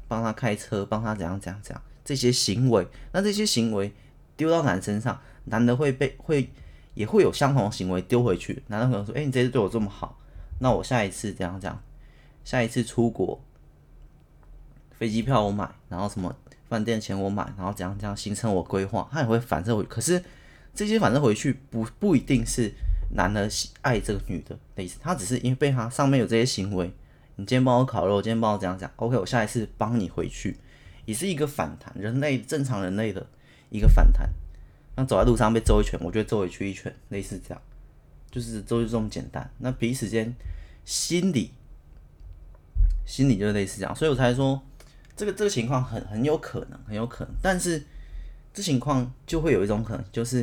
[0.07, 3.93] 帮他开车，帮他怎样怎样怎样这些行为，那这些行为。
[4.37, 6.51] 丢到男身上，男的会被会
[6.95, 8.63] 也会有相同行为丢回去。
[8.69, 10.19] 男的可能说：“哎、你这次对我这么好，
[10.61, 11.83] 那我下一次这样这样，
[12.45, 13.41] 下一次出国
[14.99, 16.35] 飞机票我买，然后什么
[16.69, 19.83] 饭店钱我买，然后怎样怎样行程我规划，他也会反射回。
[19.85, 20.23] 可是
[20.75, 22.73] 这些反射回去不不一定是
[23.15, 23.49] 男的
[23.83, 26.87] 爱这个女的的意思，他只是因为被他上面有这些行为，
[27.37, 30.57] 你今天帮我烤肉，今天帮我怎样讲，OK，我下一次帮你回去，
[31.05, 33.27] 也是一个反弹，人类正常人类的
[33.71, 34.31] 一个反弹。
[34.97, 37.63] 那走在路上被揍一拳，我就揍回去一拳，类似这样，
[38.31, 39.51] 就是就是这么简单。
[39.59, 40.35] 那彼此间
[40.85, 41.53] 心理。
[43.09, 44.61] 心理就是类似这样，所以我才说
[45.15, 47.33] 这个这个情况很很有可能，很有可能。
[47.41, 47.81] 但是
[48.53, 50.39] 这情况就会有一种可能，就是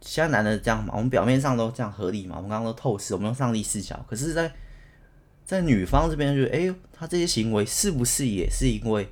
[0.00, 3.98] 现在男的这样嘛，我们表面上都这样合理嘛，我们刚刚都透视，我们用上帝视角。
[4.08, 4.54] 可是在，
[5.44, 9.10] 在女方这边就觉得，哎，他这些行为是不是也是因为，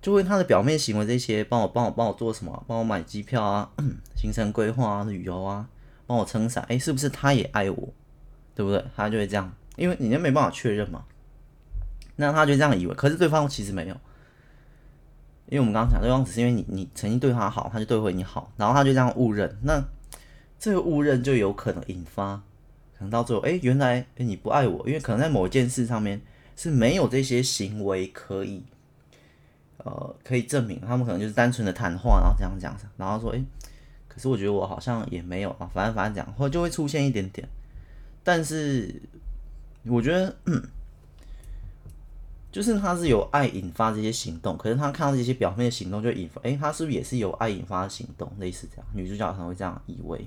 [0.00, 3.70] 就为他的表面行为这些，帮我帮我帮我做什么，帮我买机票啊，
[4.16, 5.68] 行程规划啊，旅游啊，
[6.06, 7.88] 帮我撑伞，哎，是不是他也爱我，
[8.54, 8.84] 对不对？
[8.94, 11.04] 他就会这样，因为你就没办法确认嘛。
[12.16, 13.94] 那他就这样以为，可是对方其实没有，
[15.46, 19.82] 因为我们刚刚讲，对方只是因为你你曾经对他好，他就对回你好，然后他就这样误认，那
[20.58, 22.36] 这个误认就有可能引发，
[22.96, 26.20] 可能到最后，哎，原来你不爱我，因为可能在某一件事上面
[26.56, 28.64] 是没有这些行为可以，
[29.78, 33.42] 呃，可以证明，他们可能就是单纯的谈话，然后这样讲，然后说，哎，
[34.06, 37.48] 可是我觉得我好像也没有啊，反正反正讲，或就会出现一点点，
[38.22, 39.02] 但是
[39.84, 40.34] 我觉得。
[40.46, 40.62] 嗯
[42.50, 48.32] 就是他是有爱引发这些行动，可是他看到这些表面的行动就引发，诶，他是不是也是有爱引发的行动？
[48.38, 50.18] 类似这样，女主角可能会这样以为。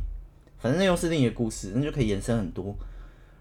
[0.59, 2.75] 反正那又是另一个故事，那就可以延伸很多。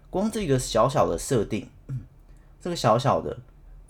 [0.09, 1.69] 光这个小小的设定，
[2.59, 3.37] 这个小小的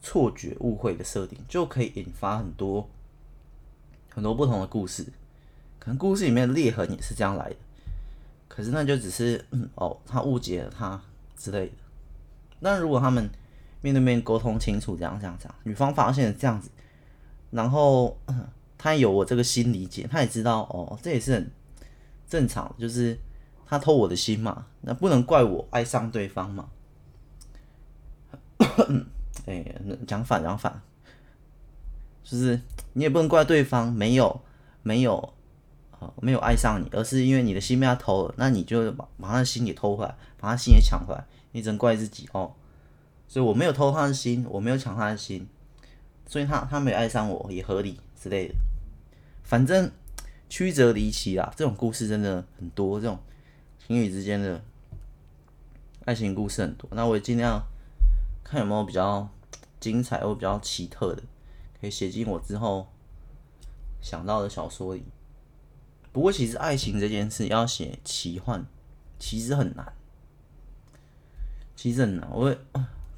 [0.02, 2.90] 错觉、误会的设定，就可以引发很多
[4.10, 5.06] 很多不同的故事。
[5.80, 7.56] 可能故事里面的裂痕也是这样来的，
[8.48, 9.44] 可是那就只是，
[9.76, 11.02] 哦，他误解了他
[11.36, 11.74] 之类的。
[12.60, 13.30] 那如果他们
[13.82, 16.70] 面对面沟通清楚，这样这样这样，女方发现了这样子，
[17.50, 18.16] 然后
[18.78, 21.52] 他有我这个心理解，他也知道哦，这也是很
[22.28, 23.18] 正常，就是
[23.66, 26.70] 他偷我的心嘛，那不能怪我爱上对方嘛。
[29.46, 29.66] 哎，
[30.08, 30.82] 讲反讲反，
[32.24, 32.60] 就是
[32.94, 34.42] 你也不能怪对方没有
[34.84, 35.18] 没有
[35.92, 42.54] 啊没有爱上你，而是因为你的心被他偷了，那你就把把他的心给偷回来，把他心也抢回来，你只能怪自己哦。
[43.28, 45.48] 所以我没有偷他的心，我没有抢他的心，
[46.28, 48.56] 所以他他没有爱上我也合理之类的。
[49.44, 49.90] 反正
[50.50, 53.18] 曲折离奇啦，这种故事真的很多，这种
[53.88, 54.62] 情侣之间的
[56.06, 56.90] 爱情故事很多。
[56.92, 57.62] 那我也尽量
[58.44, 59.30] 看有没有比较
[59.80, 61.24] 精彩或比较奇特的，
[61.80, 62.88] 可以写进我之后
[64.02, 65.04] 想到的小说里。
[66.12, 68.66] 不过其实爱情这件事要写奇幻，
[69.18, 69.94] 其实很难，
[71.76, 72.30] 其实很难。
[72.32, 72.58] 我会。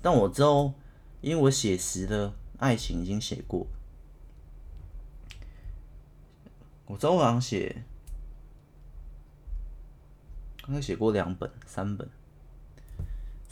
[0.01, 0.73] 但我之后，
[1.21, 3.65] 因为我写实的爱情已经写过，
[6.85, 7.83] 我之后好像写，
[10.61, 12.09] 刚才写过两本、三本，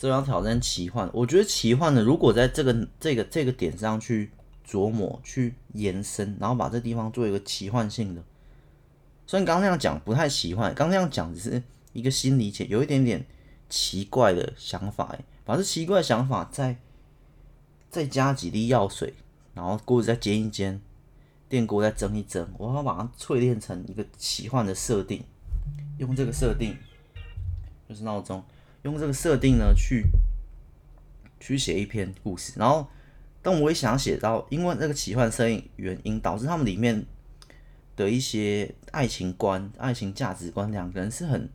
[0.02, 1.08] 这要挑战奇幻。
[1.14, 4.32] 我觉得奇幻的，如果在这个、这个、这个点上去
[4.68, 8.24] 琢磨、去延伸，然后把这地方做一个奇幻性的，
[9.28, 11.62] 虽然刚那样讲不太奇幻，刚那样讲只是
[11.94, 13.24] 一个新理解，有一点点
[13.70, 15.24] 奇怪的想法，哎。
[15.46, 16.76] 把这奇怪的想法再
[17.92, 19.14] 再加几滴药水，
[19.54, 20.82] 然后锅子再煎一煎，
[21.48, 25.24] 电锅再蒸一蒸，我要把它淬炼成一个奇幻的设定。
[26.00, 26.76] 用这个设定
[27.88, 28.44] 就是闹钟，
[28.84, 30.06] 用这个设定呢去
[31.40, 32.54] 去写一篇故事。
[32.58, 32.88] 然后，
[33.42, 37.06] 但我也想写到，因为那个奇幻设定原因，导致他们里面
[37.96, 41.50] 的一些爱情观、爱情价值观，两个人是很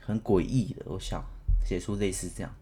[0.00, 0.84] 很诡异的。
[0.86, 1.24] 我想
[1.64, 2.54] 写出类似这样。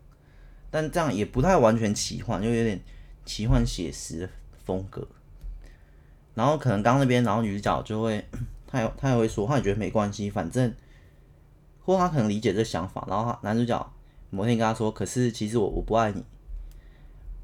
[0.70, 2.80] 但这样也不太完全奇幻，就有点
[3.26, 4.28] 奇幻写实
[4.64, 5.06] 风格。
[6.34, 8.24] 然后可能刚那边，然后女主角就会，
[8.66, 10.74] 她也她也会说，她也觉得没关系，反正，
[11.82, 13.06] 或她可能理解这想法。
[13.06, 13.91] 然后男主角
[14.34, 16.24] 某天跟她说，可是其实我我不爱你，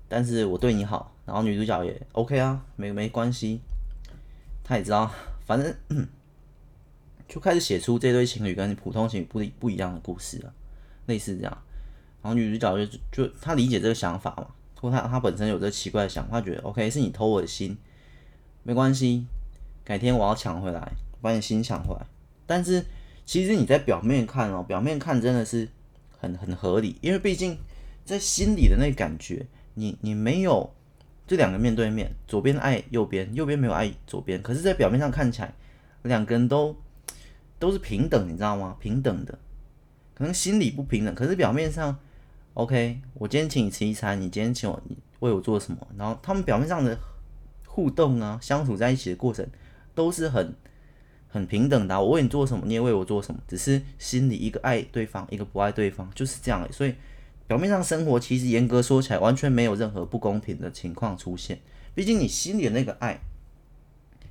[0.09, 1.15] 但是我对你好。
[1.27, 3.61] 然后女主角也 OK 啊，没没关系。
[4.65, 5.11] 她也知道，
[5.45, 5.75] 反正
[7.29, 10.53] 就开始写出这对情侣跟普通情侣不不一样的故事了，
[11.05, 11.59] 类似这样。
[12.23, 14.47] 然后女主角就就她理解这个想法嘛，
[14.81, 17.77] 或她她本身有这个奇怪的想法，觉得 OK 是你偷我的心，
[18.63, 19.27] 没关系，
[19.85, 22.07] 改天我要抢回来，把你心抢回来。
[22.47, 22.83] 但是
[23.27, 25.69] 其实你在表面看哦，表面看真的是
[26.19, 27.59] 很很合理，因为毕竟
[28.05, 30.73] 在心里的那感觉，你你没有
[31.27, 35.55] 这两个面对面，左边爱右边，右边没有爱左边，可是，在表面上看起来
[36.03, 36.77] 两个人都
[37.59, 38.77] 都是平等，你知道吗？
[38.79, 39.39] 平等的，
[40.15, 41.99] 可能心里不平等，可是表面上。
[42.55, 45.79] OK，我今天请你吃一餐，你今天请我，你为我做什么？
[45.97, 46.99] 然后他们表面上的
[47.65, 49.47] 互动啊，相处在一起的过程
[49.95, 50.53] 都是很
[51.29, 52.01] 很平等的。
[52.01, 56.73] 我为你做什么，你也为我做什么，只是心里一个爱对方，一个不爱对方，就是这样欸。
[56.73, 56.95] 所以
[57.47, 61.59] 表面上生活其实严格说起来，完全没有任何不公平的情况出现。
[61.95, 63.21] 毕竟你心里的那个爱，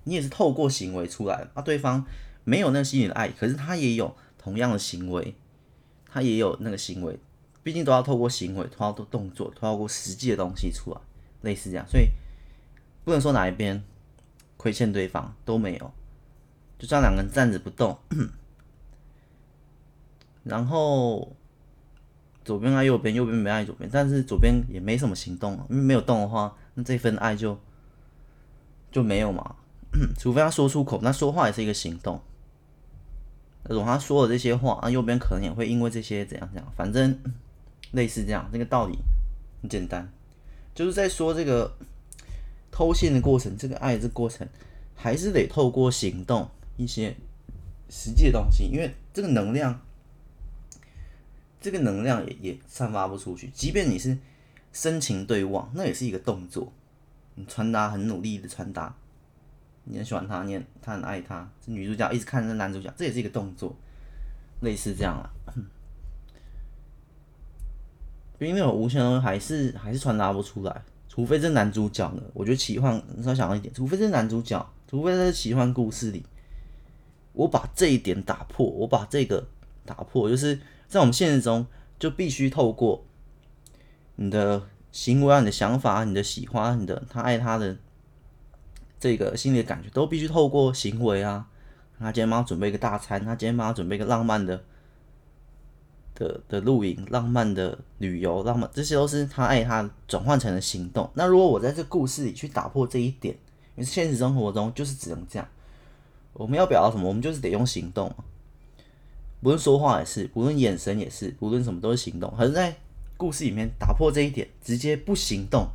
[0.03, 1.61] 你也是透过行为出来的啊。
[1.61, 2.05] 对方
[2.43, 5.35] 没有那个心里的爱，可是他也有同样的行为，
[6.09, 7.17] 他也有那个行为。
[7.63, 11.01] 毕竟都要透过行为，透过动作，透过实际的东西出来，
[11.41, 12.07] 类似这样，所以
[13.03, 13.83] 不能说哪一边
[14.55, 15.91] 亏欠对方都没有，
[16.77, 17.97] 就这样两个人站着不动，
[20.43, 21.35] 然后
[22.45, 27.59] 左边爱右边，右边没爱左边，但是左边也没什么行动，因为没有动的话，那这份爱就
[28.91, 29.55] 就没有嘛，
[30.17, 32.21] 除非他说出口，那说话也是一个行动，
[33.63, 37.17] 那种他说的这些话，那右边可能也会因为这些怎样怎样，反正。
[37.93, 38.99] 类似这样，这个道理
[39.61, 40.11] 很简单，
[40.75, 41.71] 就是在说这个
[42.69, 44.45] 偷信的过程，这个爱这过程，
[44.93, 47.15] 还是得透过行动一些
[47.89, 49.81] 实际的东西，因为这个能量，
[51.59, 53.49] 这个能量也也散发不出去。
[53.53, 54.17] 即便你是
[54.71, 56.71] 深情对望，那也是一个动作，
[57.35, 58.95] 你传达很努力的传达，
[59.83, 63.75] 你很喜欢他，你很他很爱他，这女主角一直看着男主角，这也是一个动作，
[64.61, 65.29] 类似这样啊。
[68.39, 76.23] 因为那种无形的还是还是传达不出来，除非这男主角呢，我觉得奇幻稍微想要一点，除非这男主角，除非在奇幻故事里，
[77.37, 79.47] 我把这一点打破，我把这个
[79.85, 81.65] 打破，就是在我们现实中
[81.97, 83.05] 就必须透过
[84.15, 87.77] 你的行为啊、你的想法、你的喜欢、你的他爱他的
[88.99, 91.47] 这个心里的感觉，都必须透过行为啊。
[91.99, 94.63] 他今天帮他准备一个大餐，他今天帮他准备一个浪漫的。
[96.19, 101.07] 的的露营，浪漫的旅游，浪漫，这些都是他爱他转换成了行动。
[101.13, 103.35] 那如果我在这故事里去打破这一点，
[103.75, 105.47] 因为现实生活中就是只能这样。
[106.37, 108.13] 我们要表达什么，我们就是得用行动。
[109.41, 112.33] 不论说话也是，不论眼神也是，不论什么都是行动。
[112.37, 112.75] 可是，在
[113.17, 115.67] 故事里面打破这一点，直接不行动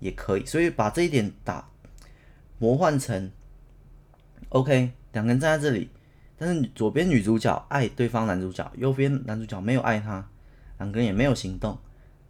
[0.00, 0.44] 也可以。
[0.44, 1.68] 所以把这一点打
[2.58, 3.30] 魔幻成
[4.50, 5.88] OK，两个人站在这里。
[6.36, 10.26] 但是左边女主角爱对方男主角，右边男主角没有爱他，
[10.78, 11.78] 两个人也没有行动，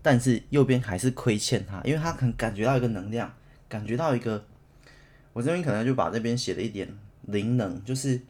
[0.03, 3.33] 但是右边还是亏欠他，因为他可能感觉到一个能量，
[3.69, 4.45] 感觉到一个，
[5.33, 6.88] 我这边可能就把这边写了一点
[7.31, 8.21] 灵能，就是，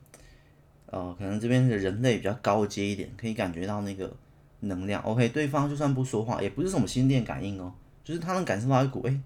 [0.86, 4.12] 呃，可能这边的人类比较高阶一点，可以感觉到那个
[4.60, 5.02] 能量。
[5.02, 7.72] OK，对方就算不说话，也不是什么心电感应哦，
[8.04, 9.20] 就是他能感受到一股，哎，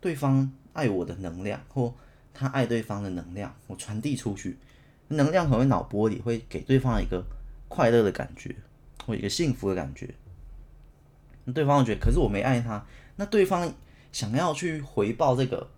[0.00, 1.94] 对方爱我的能量，或
[2.34, 4.56] 他爱对方的能量，我传递出去。
[5.08, 7.24] 能量可能脑波里会给对方一个
[7.68, 8.54] 快乐的感觉，
[9.06, 10.10] 或一个幸福的感觉。
[11.54, 13.72] 对方觉得，可是我没爱他，那对方
[14.10, 15.70] 想要去回报这个，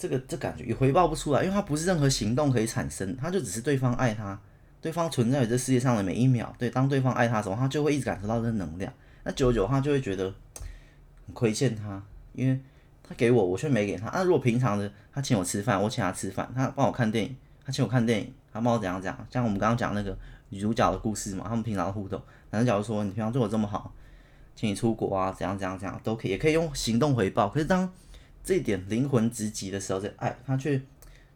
[0.00, 4.40] 这个这感觉也回报不出来，因为他不是任何行动可以产生，他就只是对方爱他，
[4.80, 6.50] 对方存在于这世界上的每一秒。
[6.58, 8.90] 对，当对方爱他的时候，他就会一直感受到这能量。
[9.24, 10.32] 那久久他就会觉得
[11.26, 12.58] 很亏欠他，因为
[13.06, 14.08] 他给我，我却没给他。
[14.14, 17.36] 那如果平常的他请我吃饭，我请他吃饭，他帮我看电影。
[17.62, 19.14] 他请我看电影，他帮我怎样讲？
[19.30, 20.16] 像我们刚刚讲那个
[20.48, 22.20] 女主角的故事嘛，他们平常的互动。
[22.50, 23.92] 男主角说：“你平常对我这么好，
[24.56, 27.92] 请你出国啊，怎样怎样怎样都可以，也可以用行动回报。”可是当
[28.42, 30.80] 这一点灵魂直击的时候，在爱他却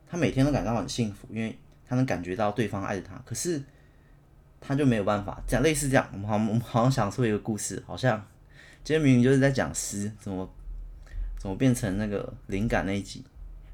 [0.09, 3.21] 他每天都感到很幸福，因为他能感觉到对方爱着他。
[3.25, 3.63] 可是
[4.61, 6.09] 他就没有办法讲类似这样。
[6.13, 8.19] 我们好，我们好像想说一个故事，好像
[8.83, 10.51] 今天明明就是在讲诗，怎么
[11.39, 13.23] 怎么变成那个灵感那一集，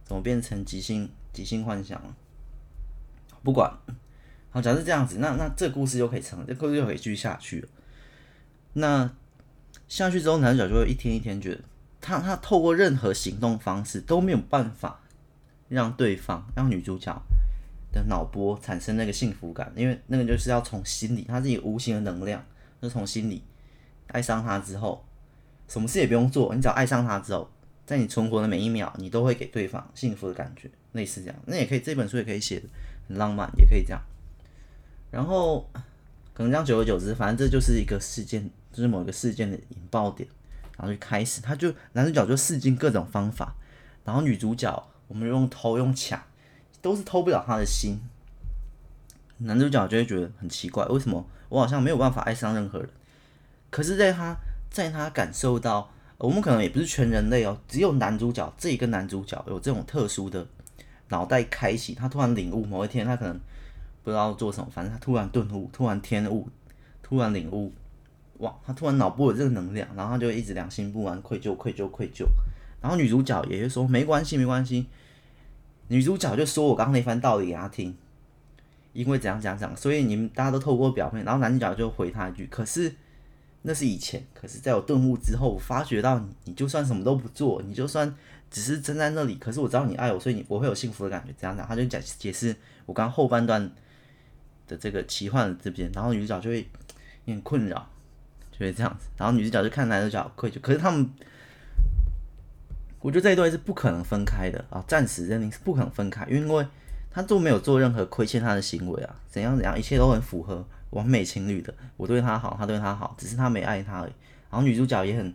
[0.05, 2.17] 怎么变成即兴即兴幻想了？
[3.43, 3.73] 不管，
[4.51, 7.69] 好，假设这样子，那那这故事就可以成，这故事就可以继续下去了。
[8.73, 9.11] 那
[9.89, 11.61] 下去之后，男主角就会一天一天觉得，
[12.01, 15.01] 他他透过任何行动方式都没有办法
[15.69, 17.21] 让对方让女主角
[17.93, 22.45] 的脑波产生那个幸福感，因为那个就是要从心里，他自己无形的能量，
[22.81, 23.43] 就从心里
[24.09, 25.05] 爱上他之后，
[25.69, 27.51] 什么事也不用做，你只要爱上他之后，
[27.85, 31.37] 在你存活的每一秒，你都会给对方幸福的感觉，类似这样。
[31.47, 32.67] 那也可以，这本书也可以写的。
[33.09, 34.01] 很浪漫也可以这样，
[35.11, 35.69] 然后
[36.33, 40.29] 可能这样久而久之，反正这就是一个事件，就是某一个事件的引爆点，
[40.81, 43.55] 然后就开始，他就男主角就试尽各种方法，
[44.05, 46.19] 然后女主角我们用偷用抢，
[46.81, 48.01] 都是偷不了他的心，
[49.39, 52.89] 男主角就会觉得很奇怪，为什么我好像没有办法爱上任何人？
[53.69, 54.35] 可是在他
[54.71, 60.47] 在他感受到，我们可能也不是全人类哦，只有男主角这一个男主角有这种特殊的。
[61.13, 63.37] 脑袋开启，他突然领悟，某一天他可能
[64.05, 66.49] 不知道做什么，反正他突然顿悟，突然天悟，
[67.03, 67.73] 突然领悟，
[68.41, 68.55] 哇！
[68.67, 72.27] 他突然脑部有这个能量，然后他就一直良心不安，愧疚、愧疚、愧疚，
[72.81, 74.87] 然后女主角也会说没关系，没关系。
[75.89, 77.97] 女主角就说我刚刚那番道理给她听，
[78.93, 82.95] 因为怎样怎样怎样，所以你们大家都透过表面，然后男主角就回他一句，可是
[83.63, 88.15] 那是以前，可是在我顿悟之后，我发觉到你，你就算什么都不做，你就算
[88.51, 91.35] 只是站在那里，可是我知道你爱我，所以你我会有幸福的感觉。
[91.39, 93.71] 这样讲，他就讲解释我刚刚后半段
[94.67, 96.67] 的这个奇幻的这边，然后女主角就会有
[97.27, 97.89] 点困扰，
[98.61, 101.11] 就是这样子，然后女主角就看男主角愧疚，可是他们。
[103.03, 106.67] 我觉得这一对是不可能分开的啊，暂时认定是不可能分开，因为
[107.11, 111.73] 他都没有做任何亏欠他的行为啊，怎样怎样，一切都很符合完美情侣的。
[111.97, 114.13] 我对他好，他对他好，只是他没爱他而已。
[114.51, 115.35] 然后女主角也很，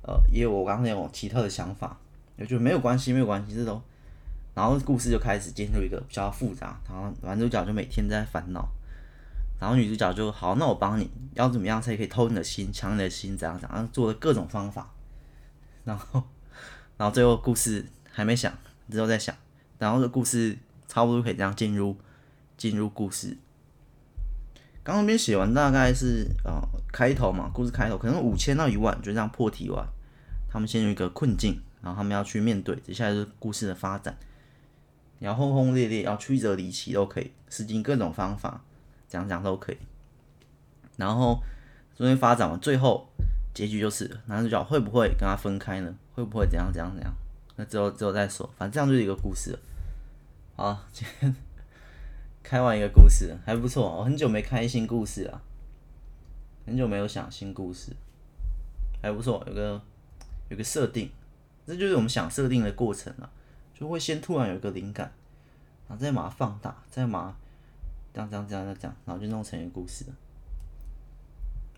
[0.00, 1.98] 呃，也有我刚才那种奇特的想法，
[2.38, 3.78] 我觉得没有关系，没有关系，这都。
[4.54, 8.66] 然后故事就开始进入一个比较复杂，然后男主角就每天在烦恼，
[9.62, 14.90] 然后女主角就好，那我帮你，要怎么样才可以偷你的心，抢你的心，怎样怎样，做了各种方法，
[15.84, 16.24] 然后。
[16.98, 18.52] 然后最后故事还没想，
[18.90, 19.34] 之后再想。
[19.78, 20.56] 然后这故事
[20.86, 21.96] 差不多可以这样进入
[22.56, 23.36] 进入故事。
[24.84, 26.60] 刚刚边写完大概是呃
[26.92, 29.84] 开头嘛，故事开头可能五千到一万就这样破题完。
[30.48, 32.76] 他们陷入一个困境，然后他们要去面对。
[32.84, 34.16] 接下来是故事的发展，
[35.18, 38.62] 你要轰轰烈烈，要曲折离奇都可以，使尽各种方法
[39.12, 39.78] 讲讲都可以。
[40.96, 41.42] 然后
[41.94, 43.06] 中间发展完，最后
[43.52, 45.94] 结局就是男主角会不会跟他分开呢？
[46.14, 47.12] 会不会怎样怎样怎样？
[47.56, 49.58] 那之后之后再说，反正这样就是一个故事。
[50.56, 51.34] 好，今天
[52.42, 53.98] 开完一个故事还不错。
[53.98, 55.42] 我很久没开新故事了，
[56.64, 57.92] 很久没有想新故事，
[59.02, 59.44] 还不错。
[59.46, 59.82] 有个
[60.48, 61.10] 有个设定，
[61.66, 63.30] 这就是我们想设定的过程了，
[63.74, 65.12] 就会先突然有一个灵感，
[65.88, 67.34] 然后再把它放大，再把它
[68.12, 70.14] 这样这样这样这样，然后就弄成一个故事了。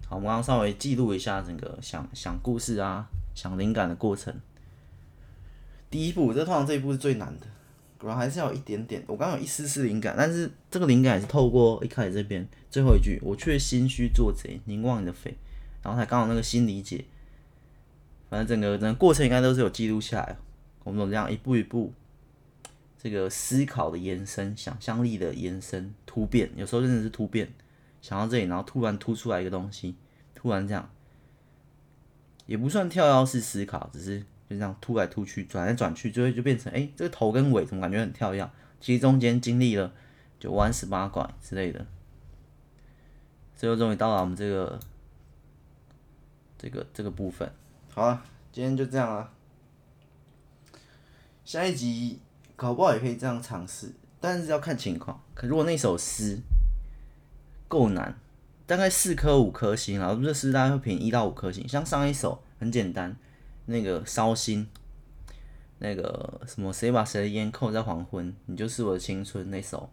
[0.07, 3.07] 好，我们刚刚稍微记录一下整个想想故事啊。
[3.35, 4.33] 想灵感的过程，
[5.91, 7.47] 第一步，这通常这一步是最难的，
[7.99, 9.03] 果然还是要有一点点。
[9.09, 15.37] 我刚刚有一丝丝灵感，但是这个灵感也是透过一开始这边最后一句，我却心虚做贼，凝望你的肺，
[15.83, 17.05] 然后才刚好那个心理解。
[18.31, 20.37] 反正整个整个过程应该都是有记录下来，
[20.85, 21.93] 我们这样一步一步，
[23.05, 27.53] 这个思考的延伸，想象力的延伸，突变，有时候真的是突变，
[28.01, 29.95] 想到这里，然后突然突出来一个东西，
[30.35, 30.91] 突然这样。
[32.47, 38.51] 也不算跳跃式思考，只是就这样突来突去，转来转去，最后就变成哎、欸，这个头跟尾怎么感觉很跳跃？
[38.81, 39.93] 其实中间经历了
[40.41, 41.87] 九弯十八拐之类的，
[43.55, 44.81] 最后终于到了我们这个
[46.57, 47.53] 这个这个部分。
[47.91, 49.31] 好了，今天就这样了。
[51.45, 52.19] 下一集
[52.57, 55.21] 搞不好也可以这样尝试，但是要看情况。
[55.35, 56.41] 可如果那首诗
[57.69, 58.17] 够难。
[58.67, 61.69] 大概四颗五颗星，然后这诗大概会评一到五颗星。
[61.69, 63.15] 像上一首很简单，
[63.67, 64.67] 那个烧心，
[65.81, 69.91] 那个什么谁把谁的烟扣在黄昏，你就是我的青春那首，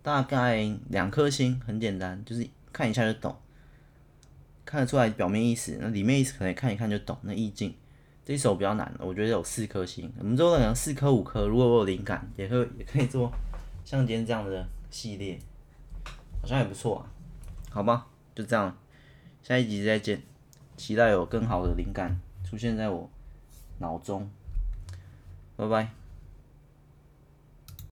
[0.00, 3.34] 大概两颗星，很简单，就是看一下就懂，
[4.64, 7.74] 看得出来表面意思，那里面意思可能看一看就懂那意境。
[8.24, 13.30] 这一首比较难，我觉得有四颗星，我们做了可能四颗五颗，如果我有灵感，也可以也可以做
[13.84, 15.38] 像今天这样的系列，
[16.40, 17.06] 好像也不错啊。
[17.70, 18.74] 好吧，就这样，
[19.42, 20.22] 下一集再见，
[20.76, 23.10] 期待有更好的灵感出现在我
[23.78, 24.30] 脑中，
[25.56, 26.03] 拜拜。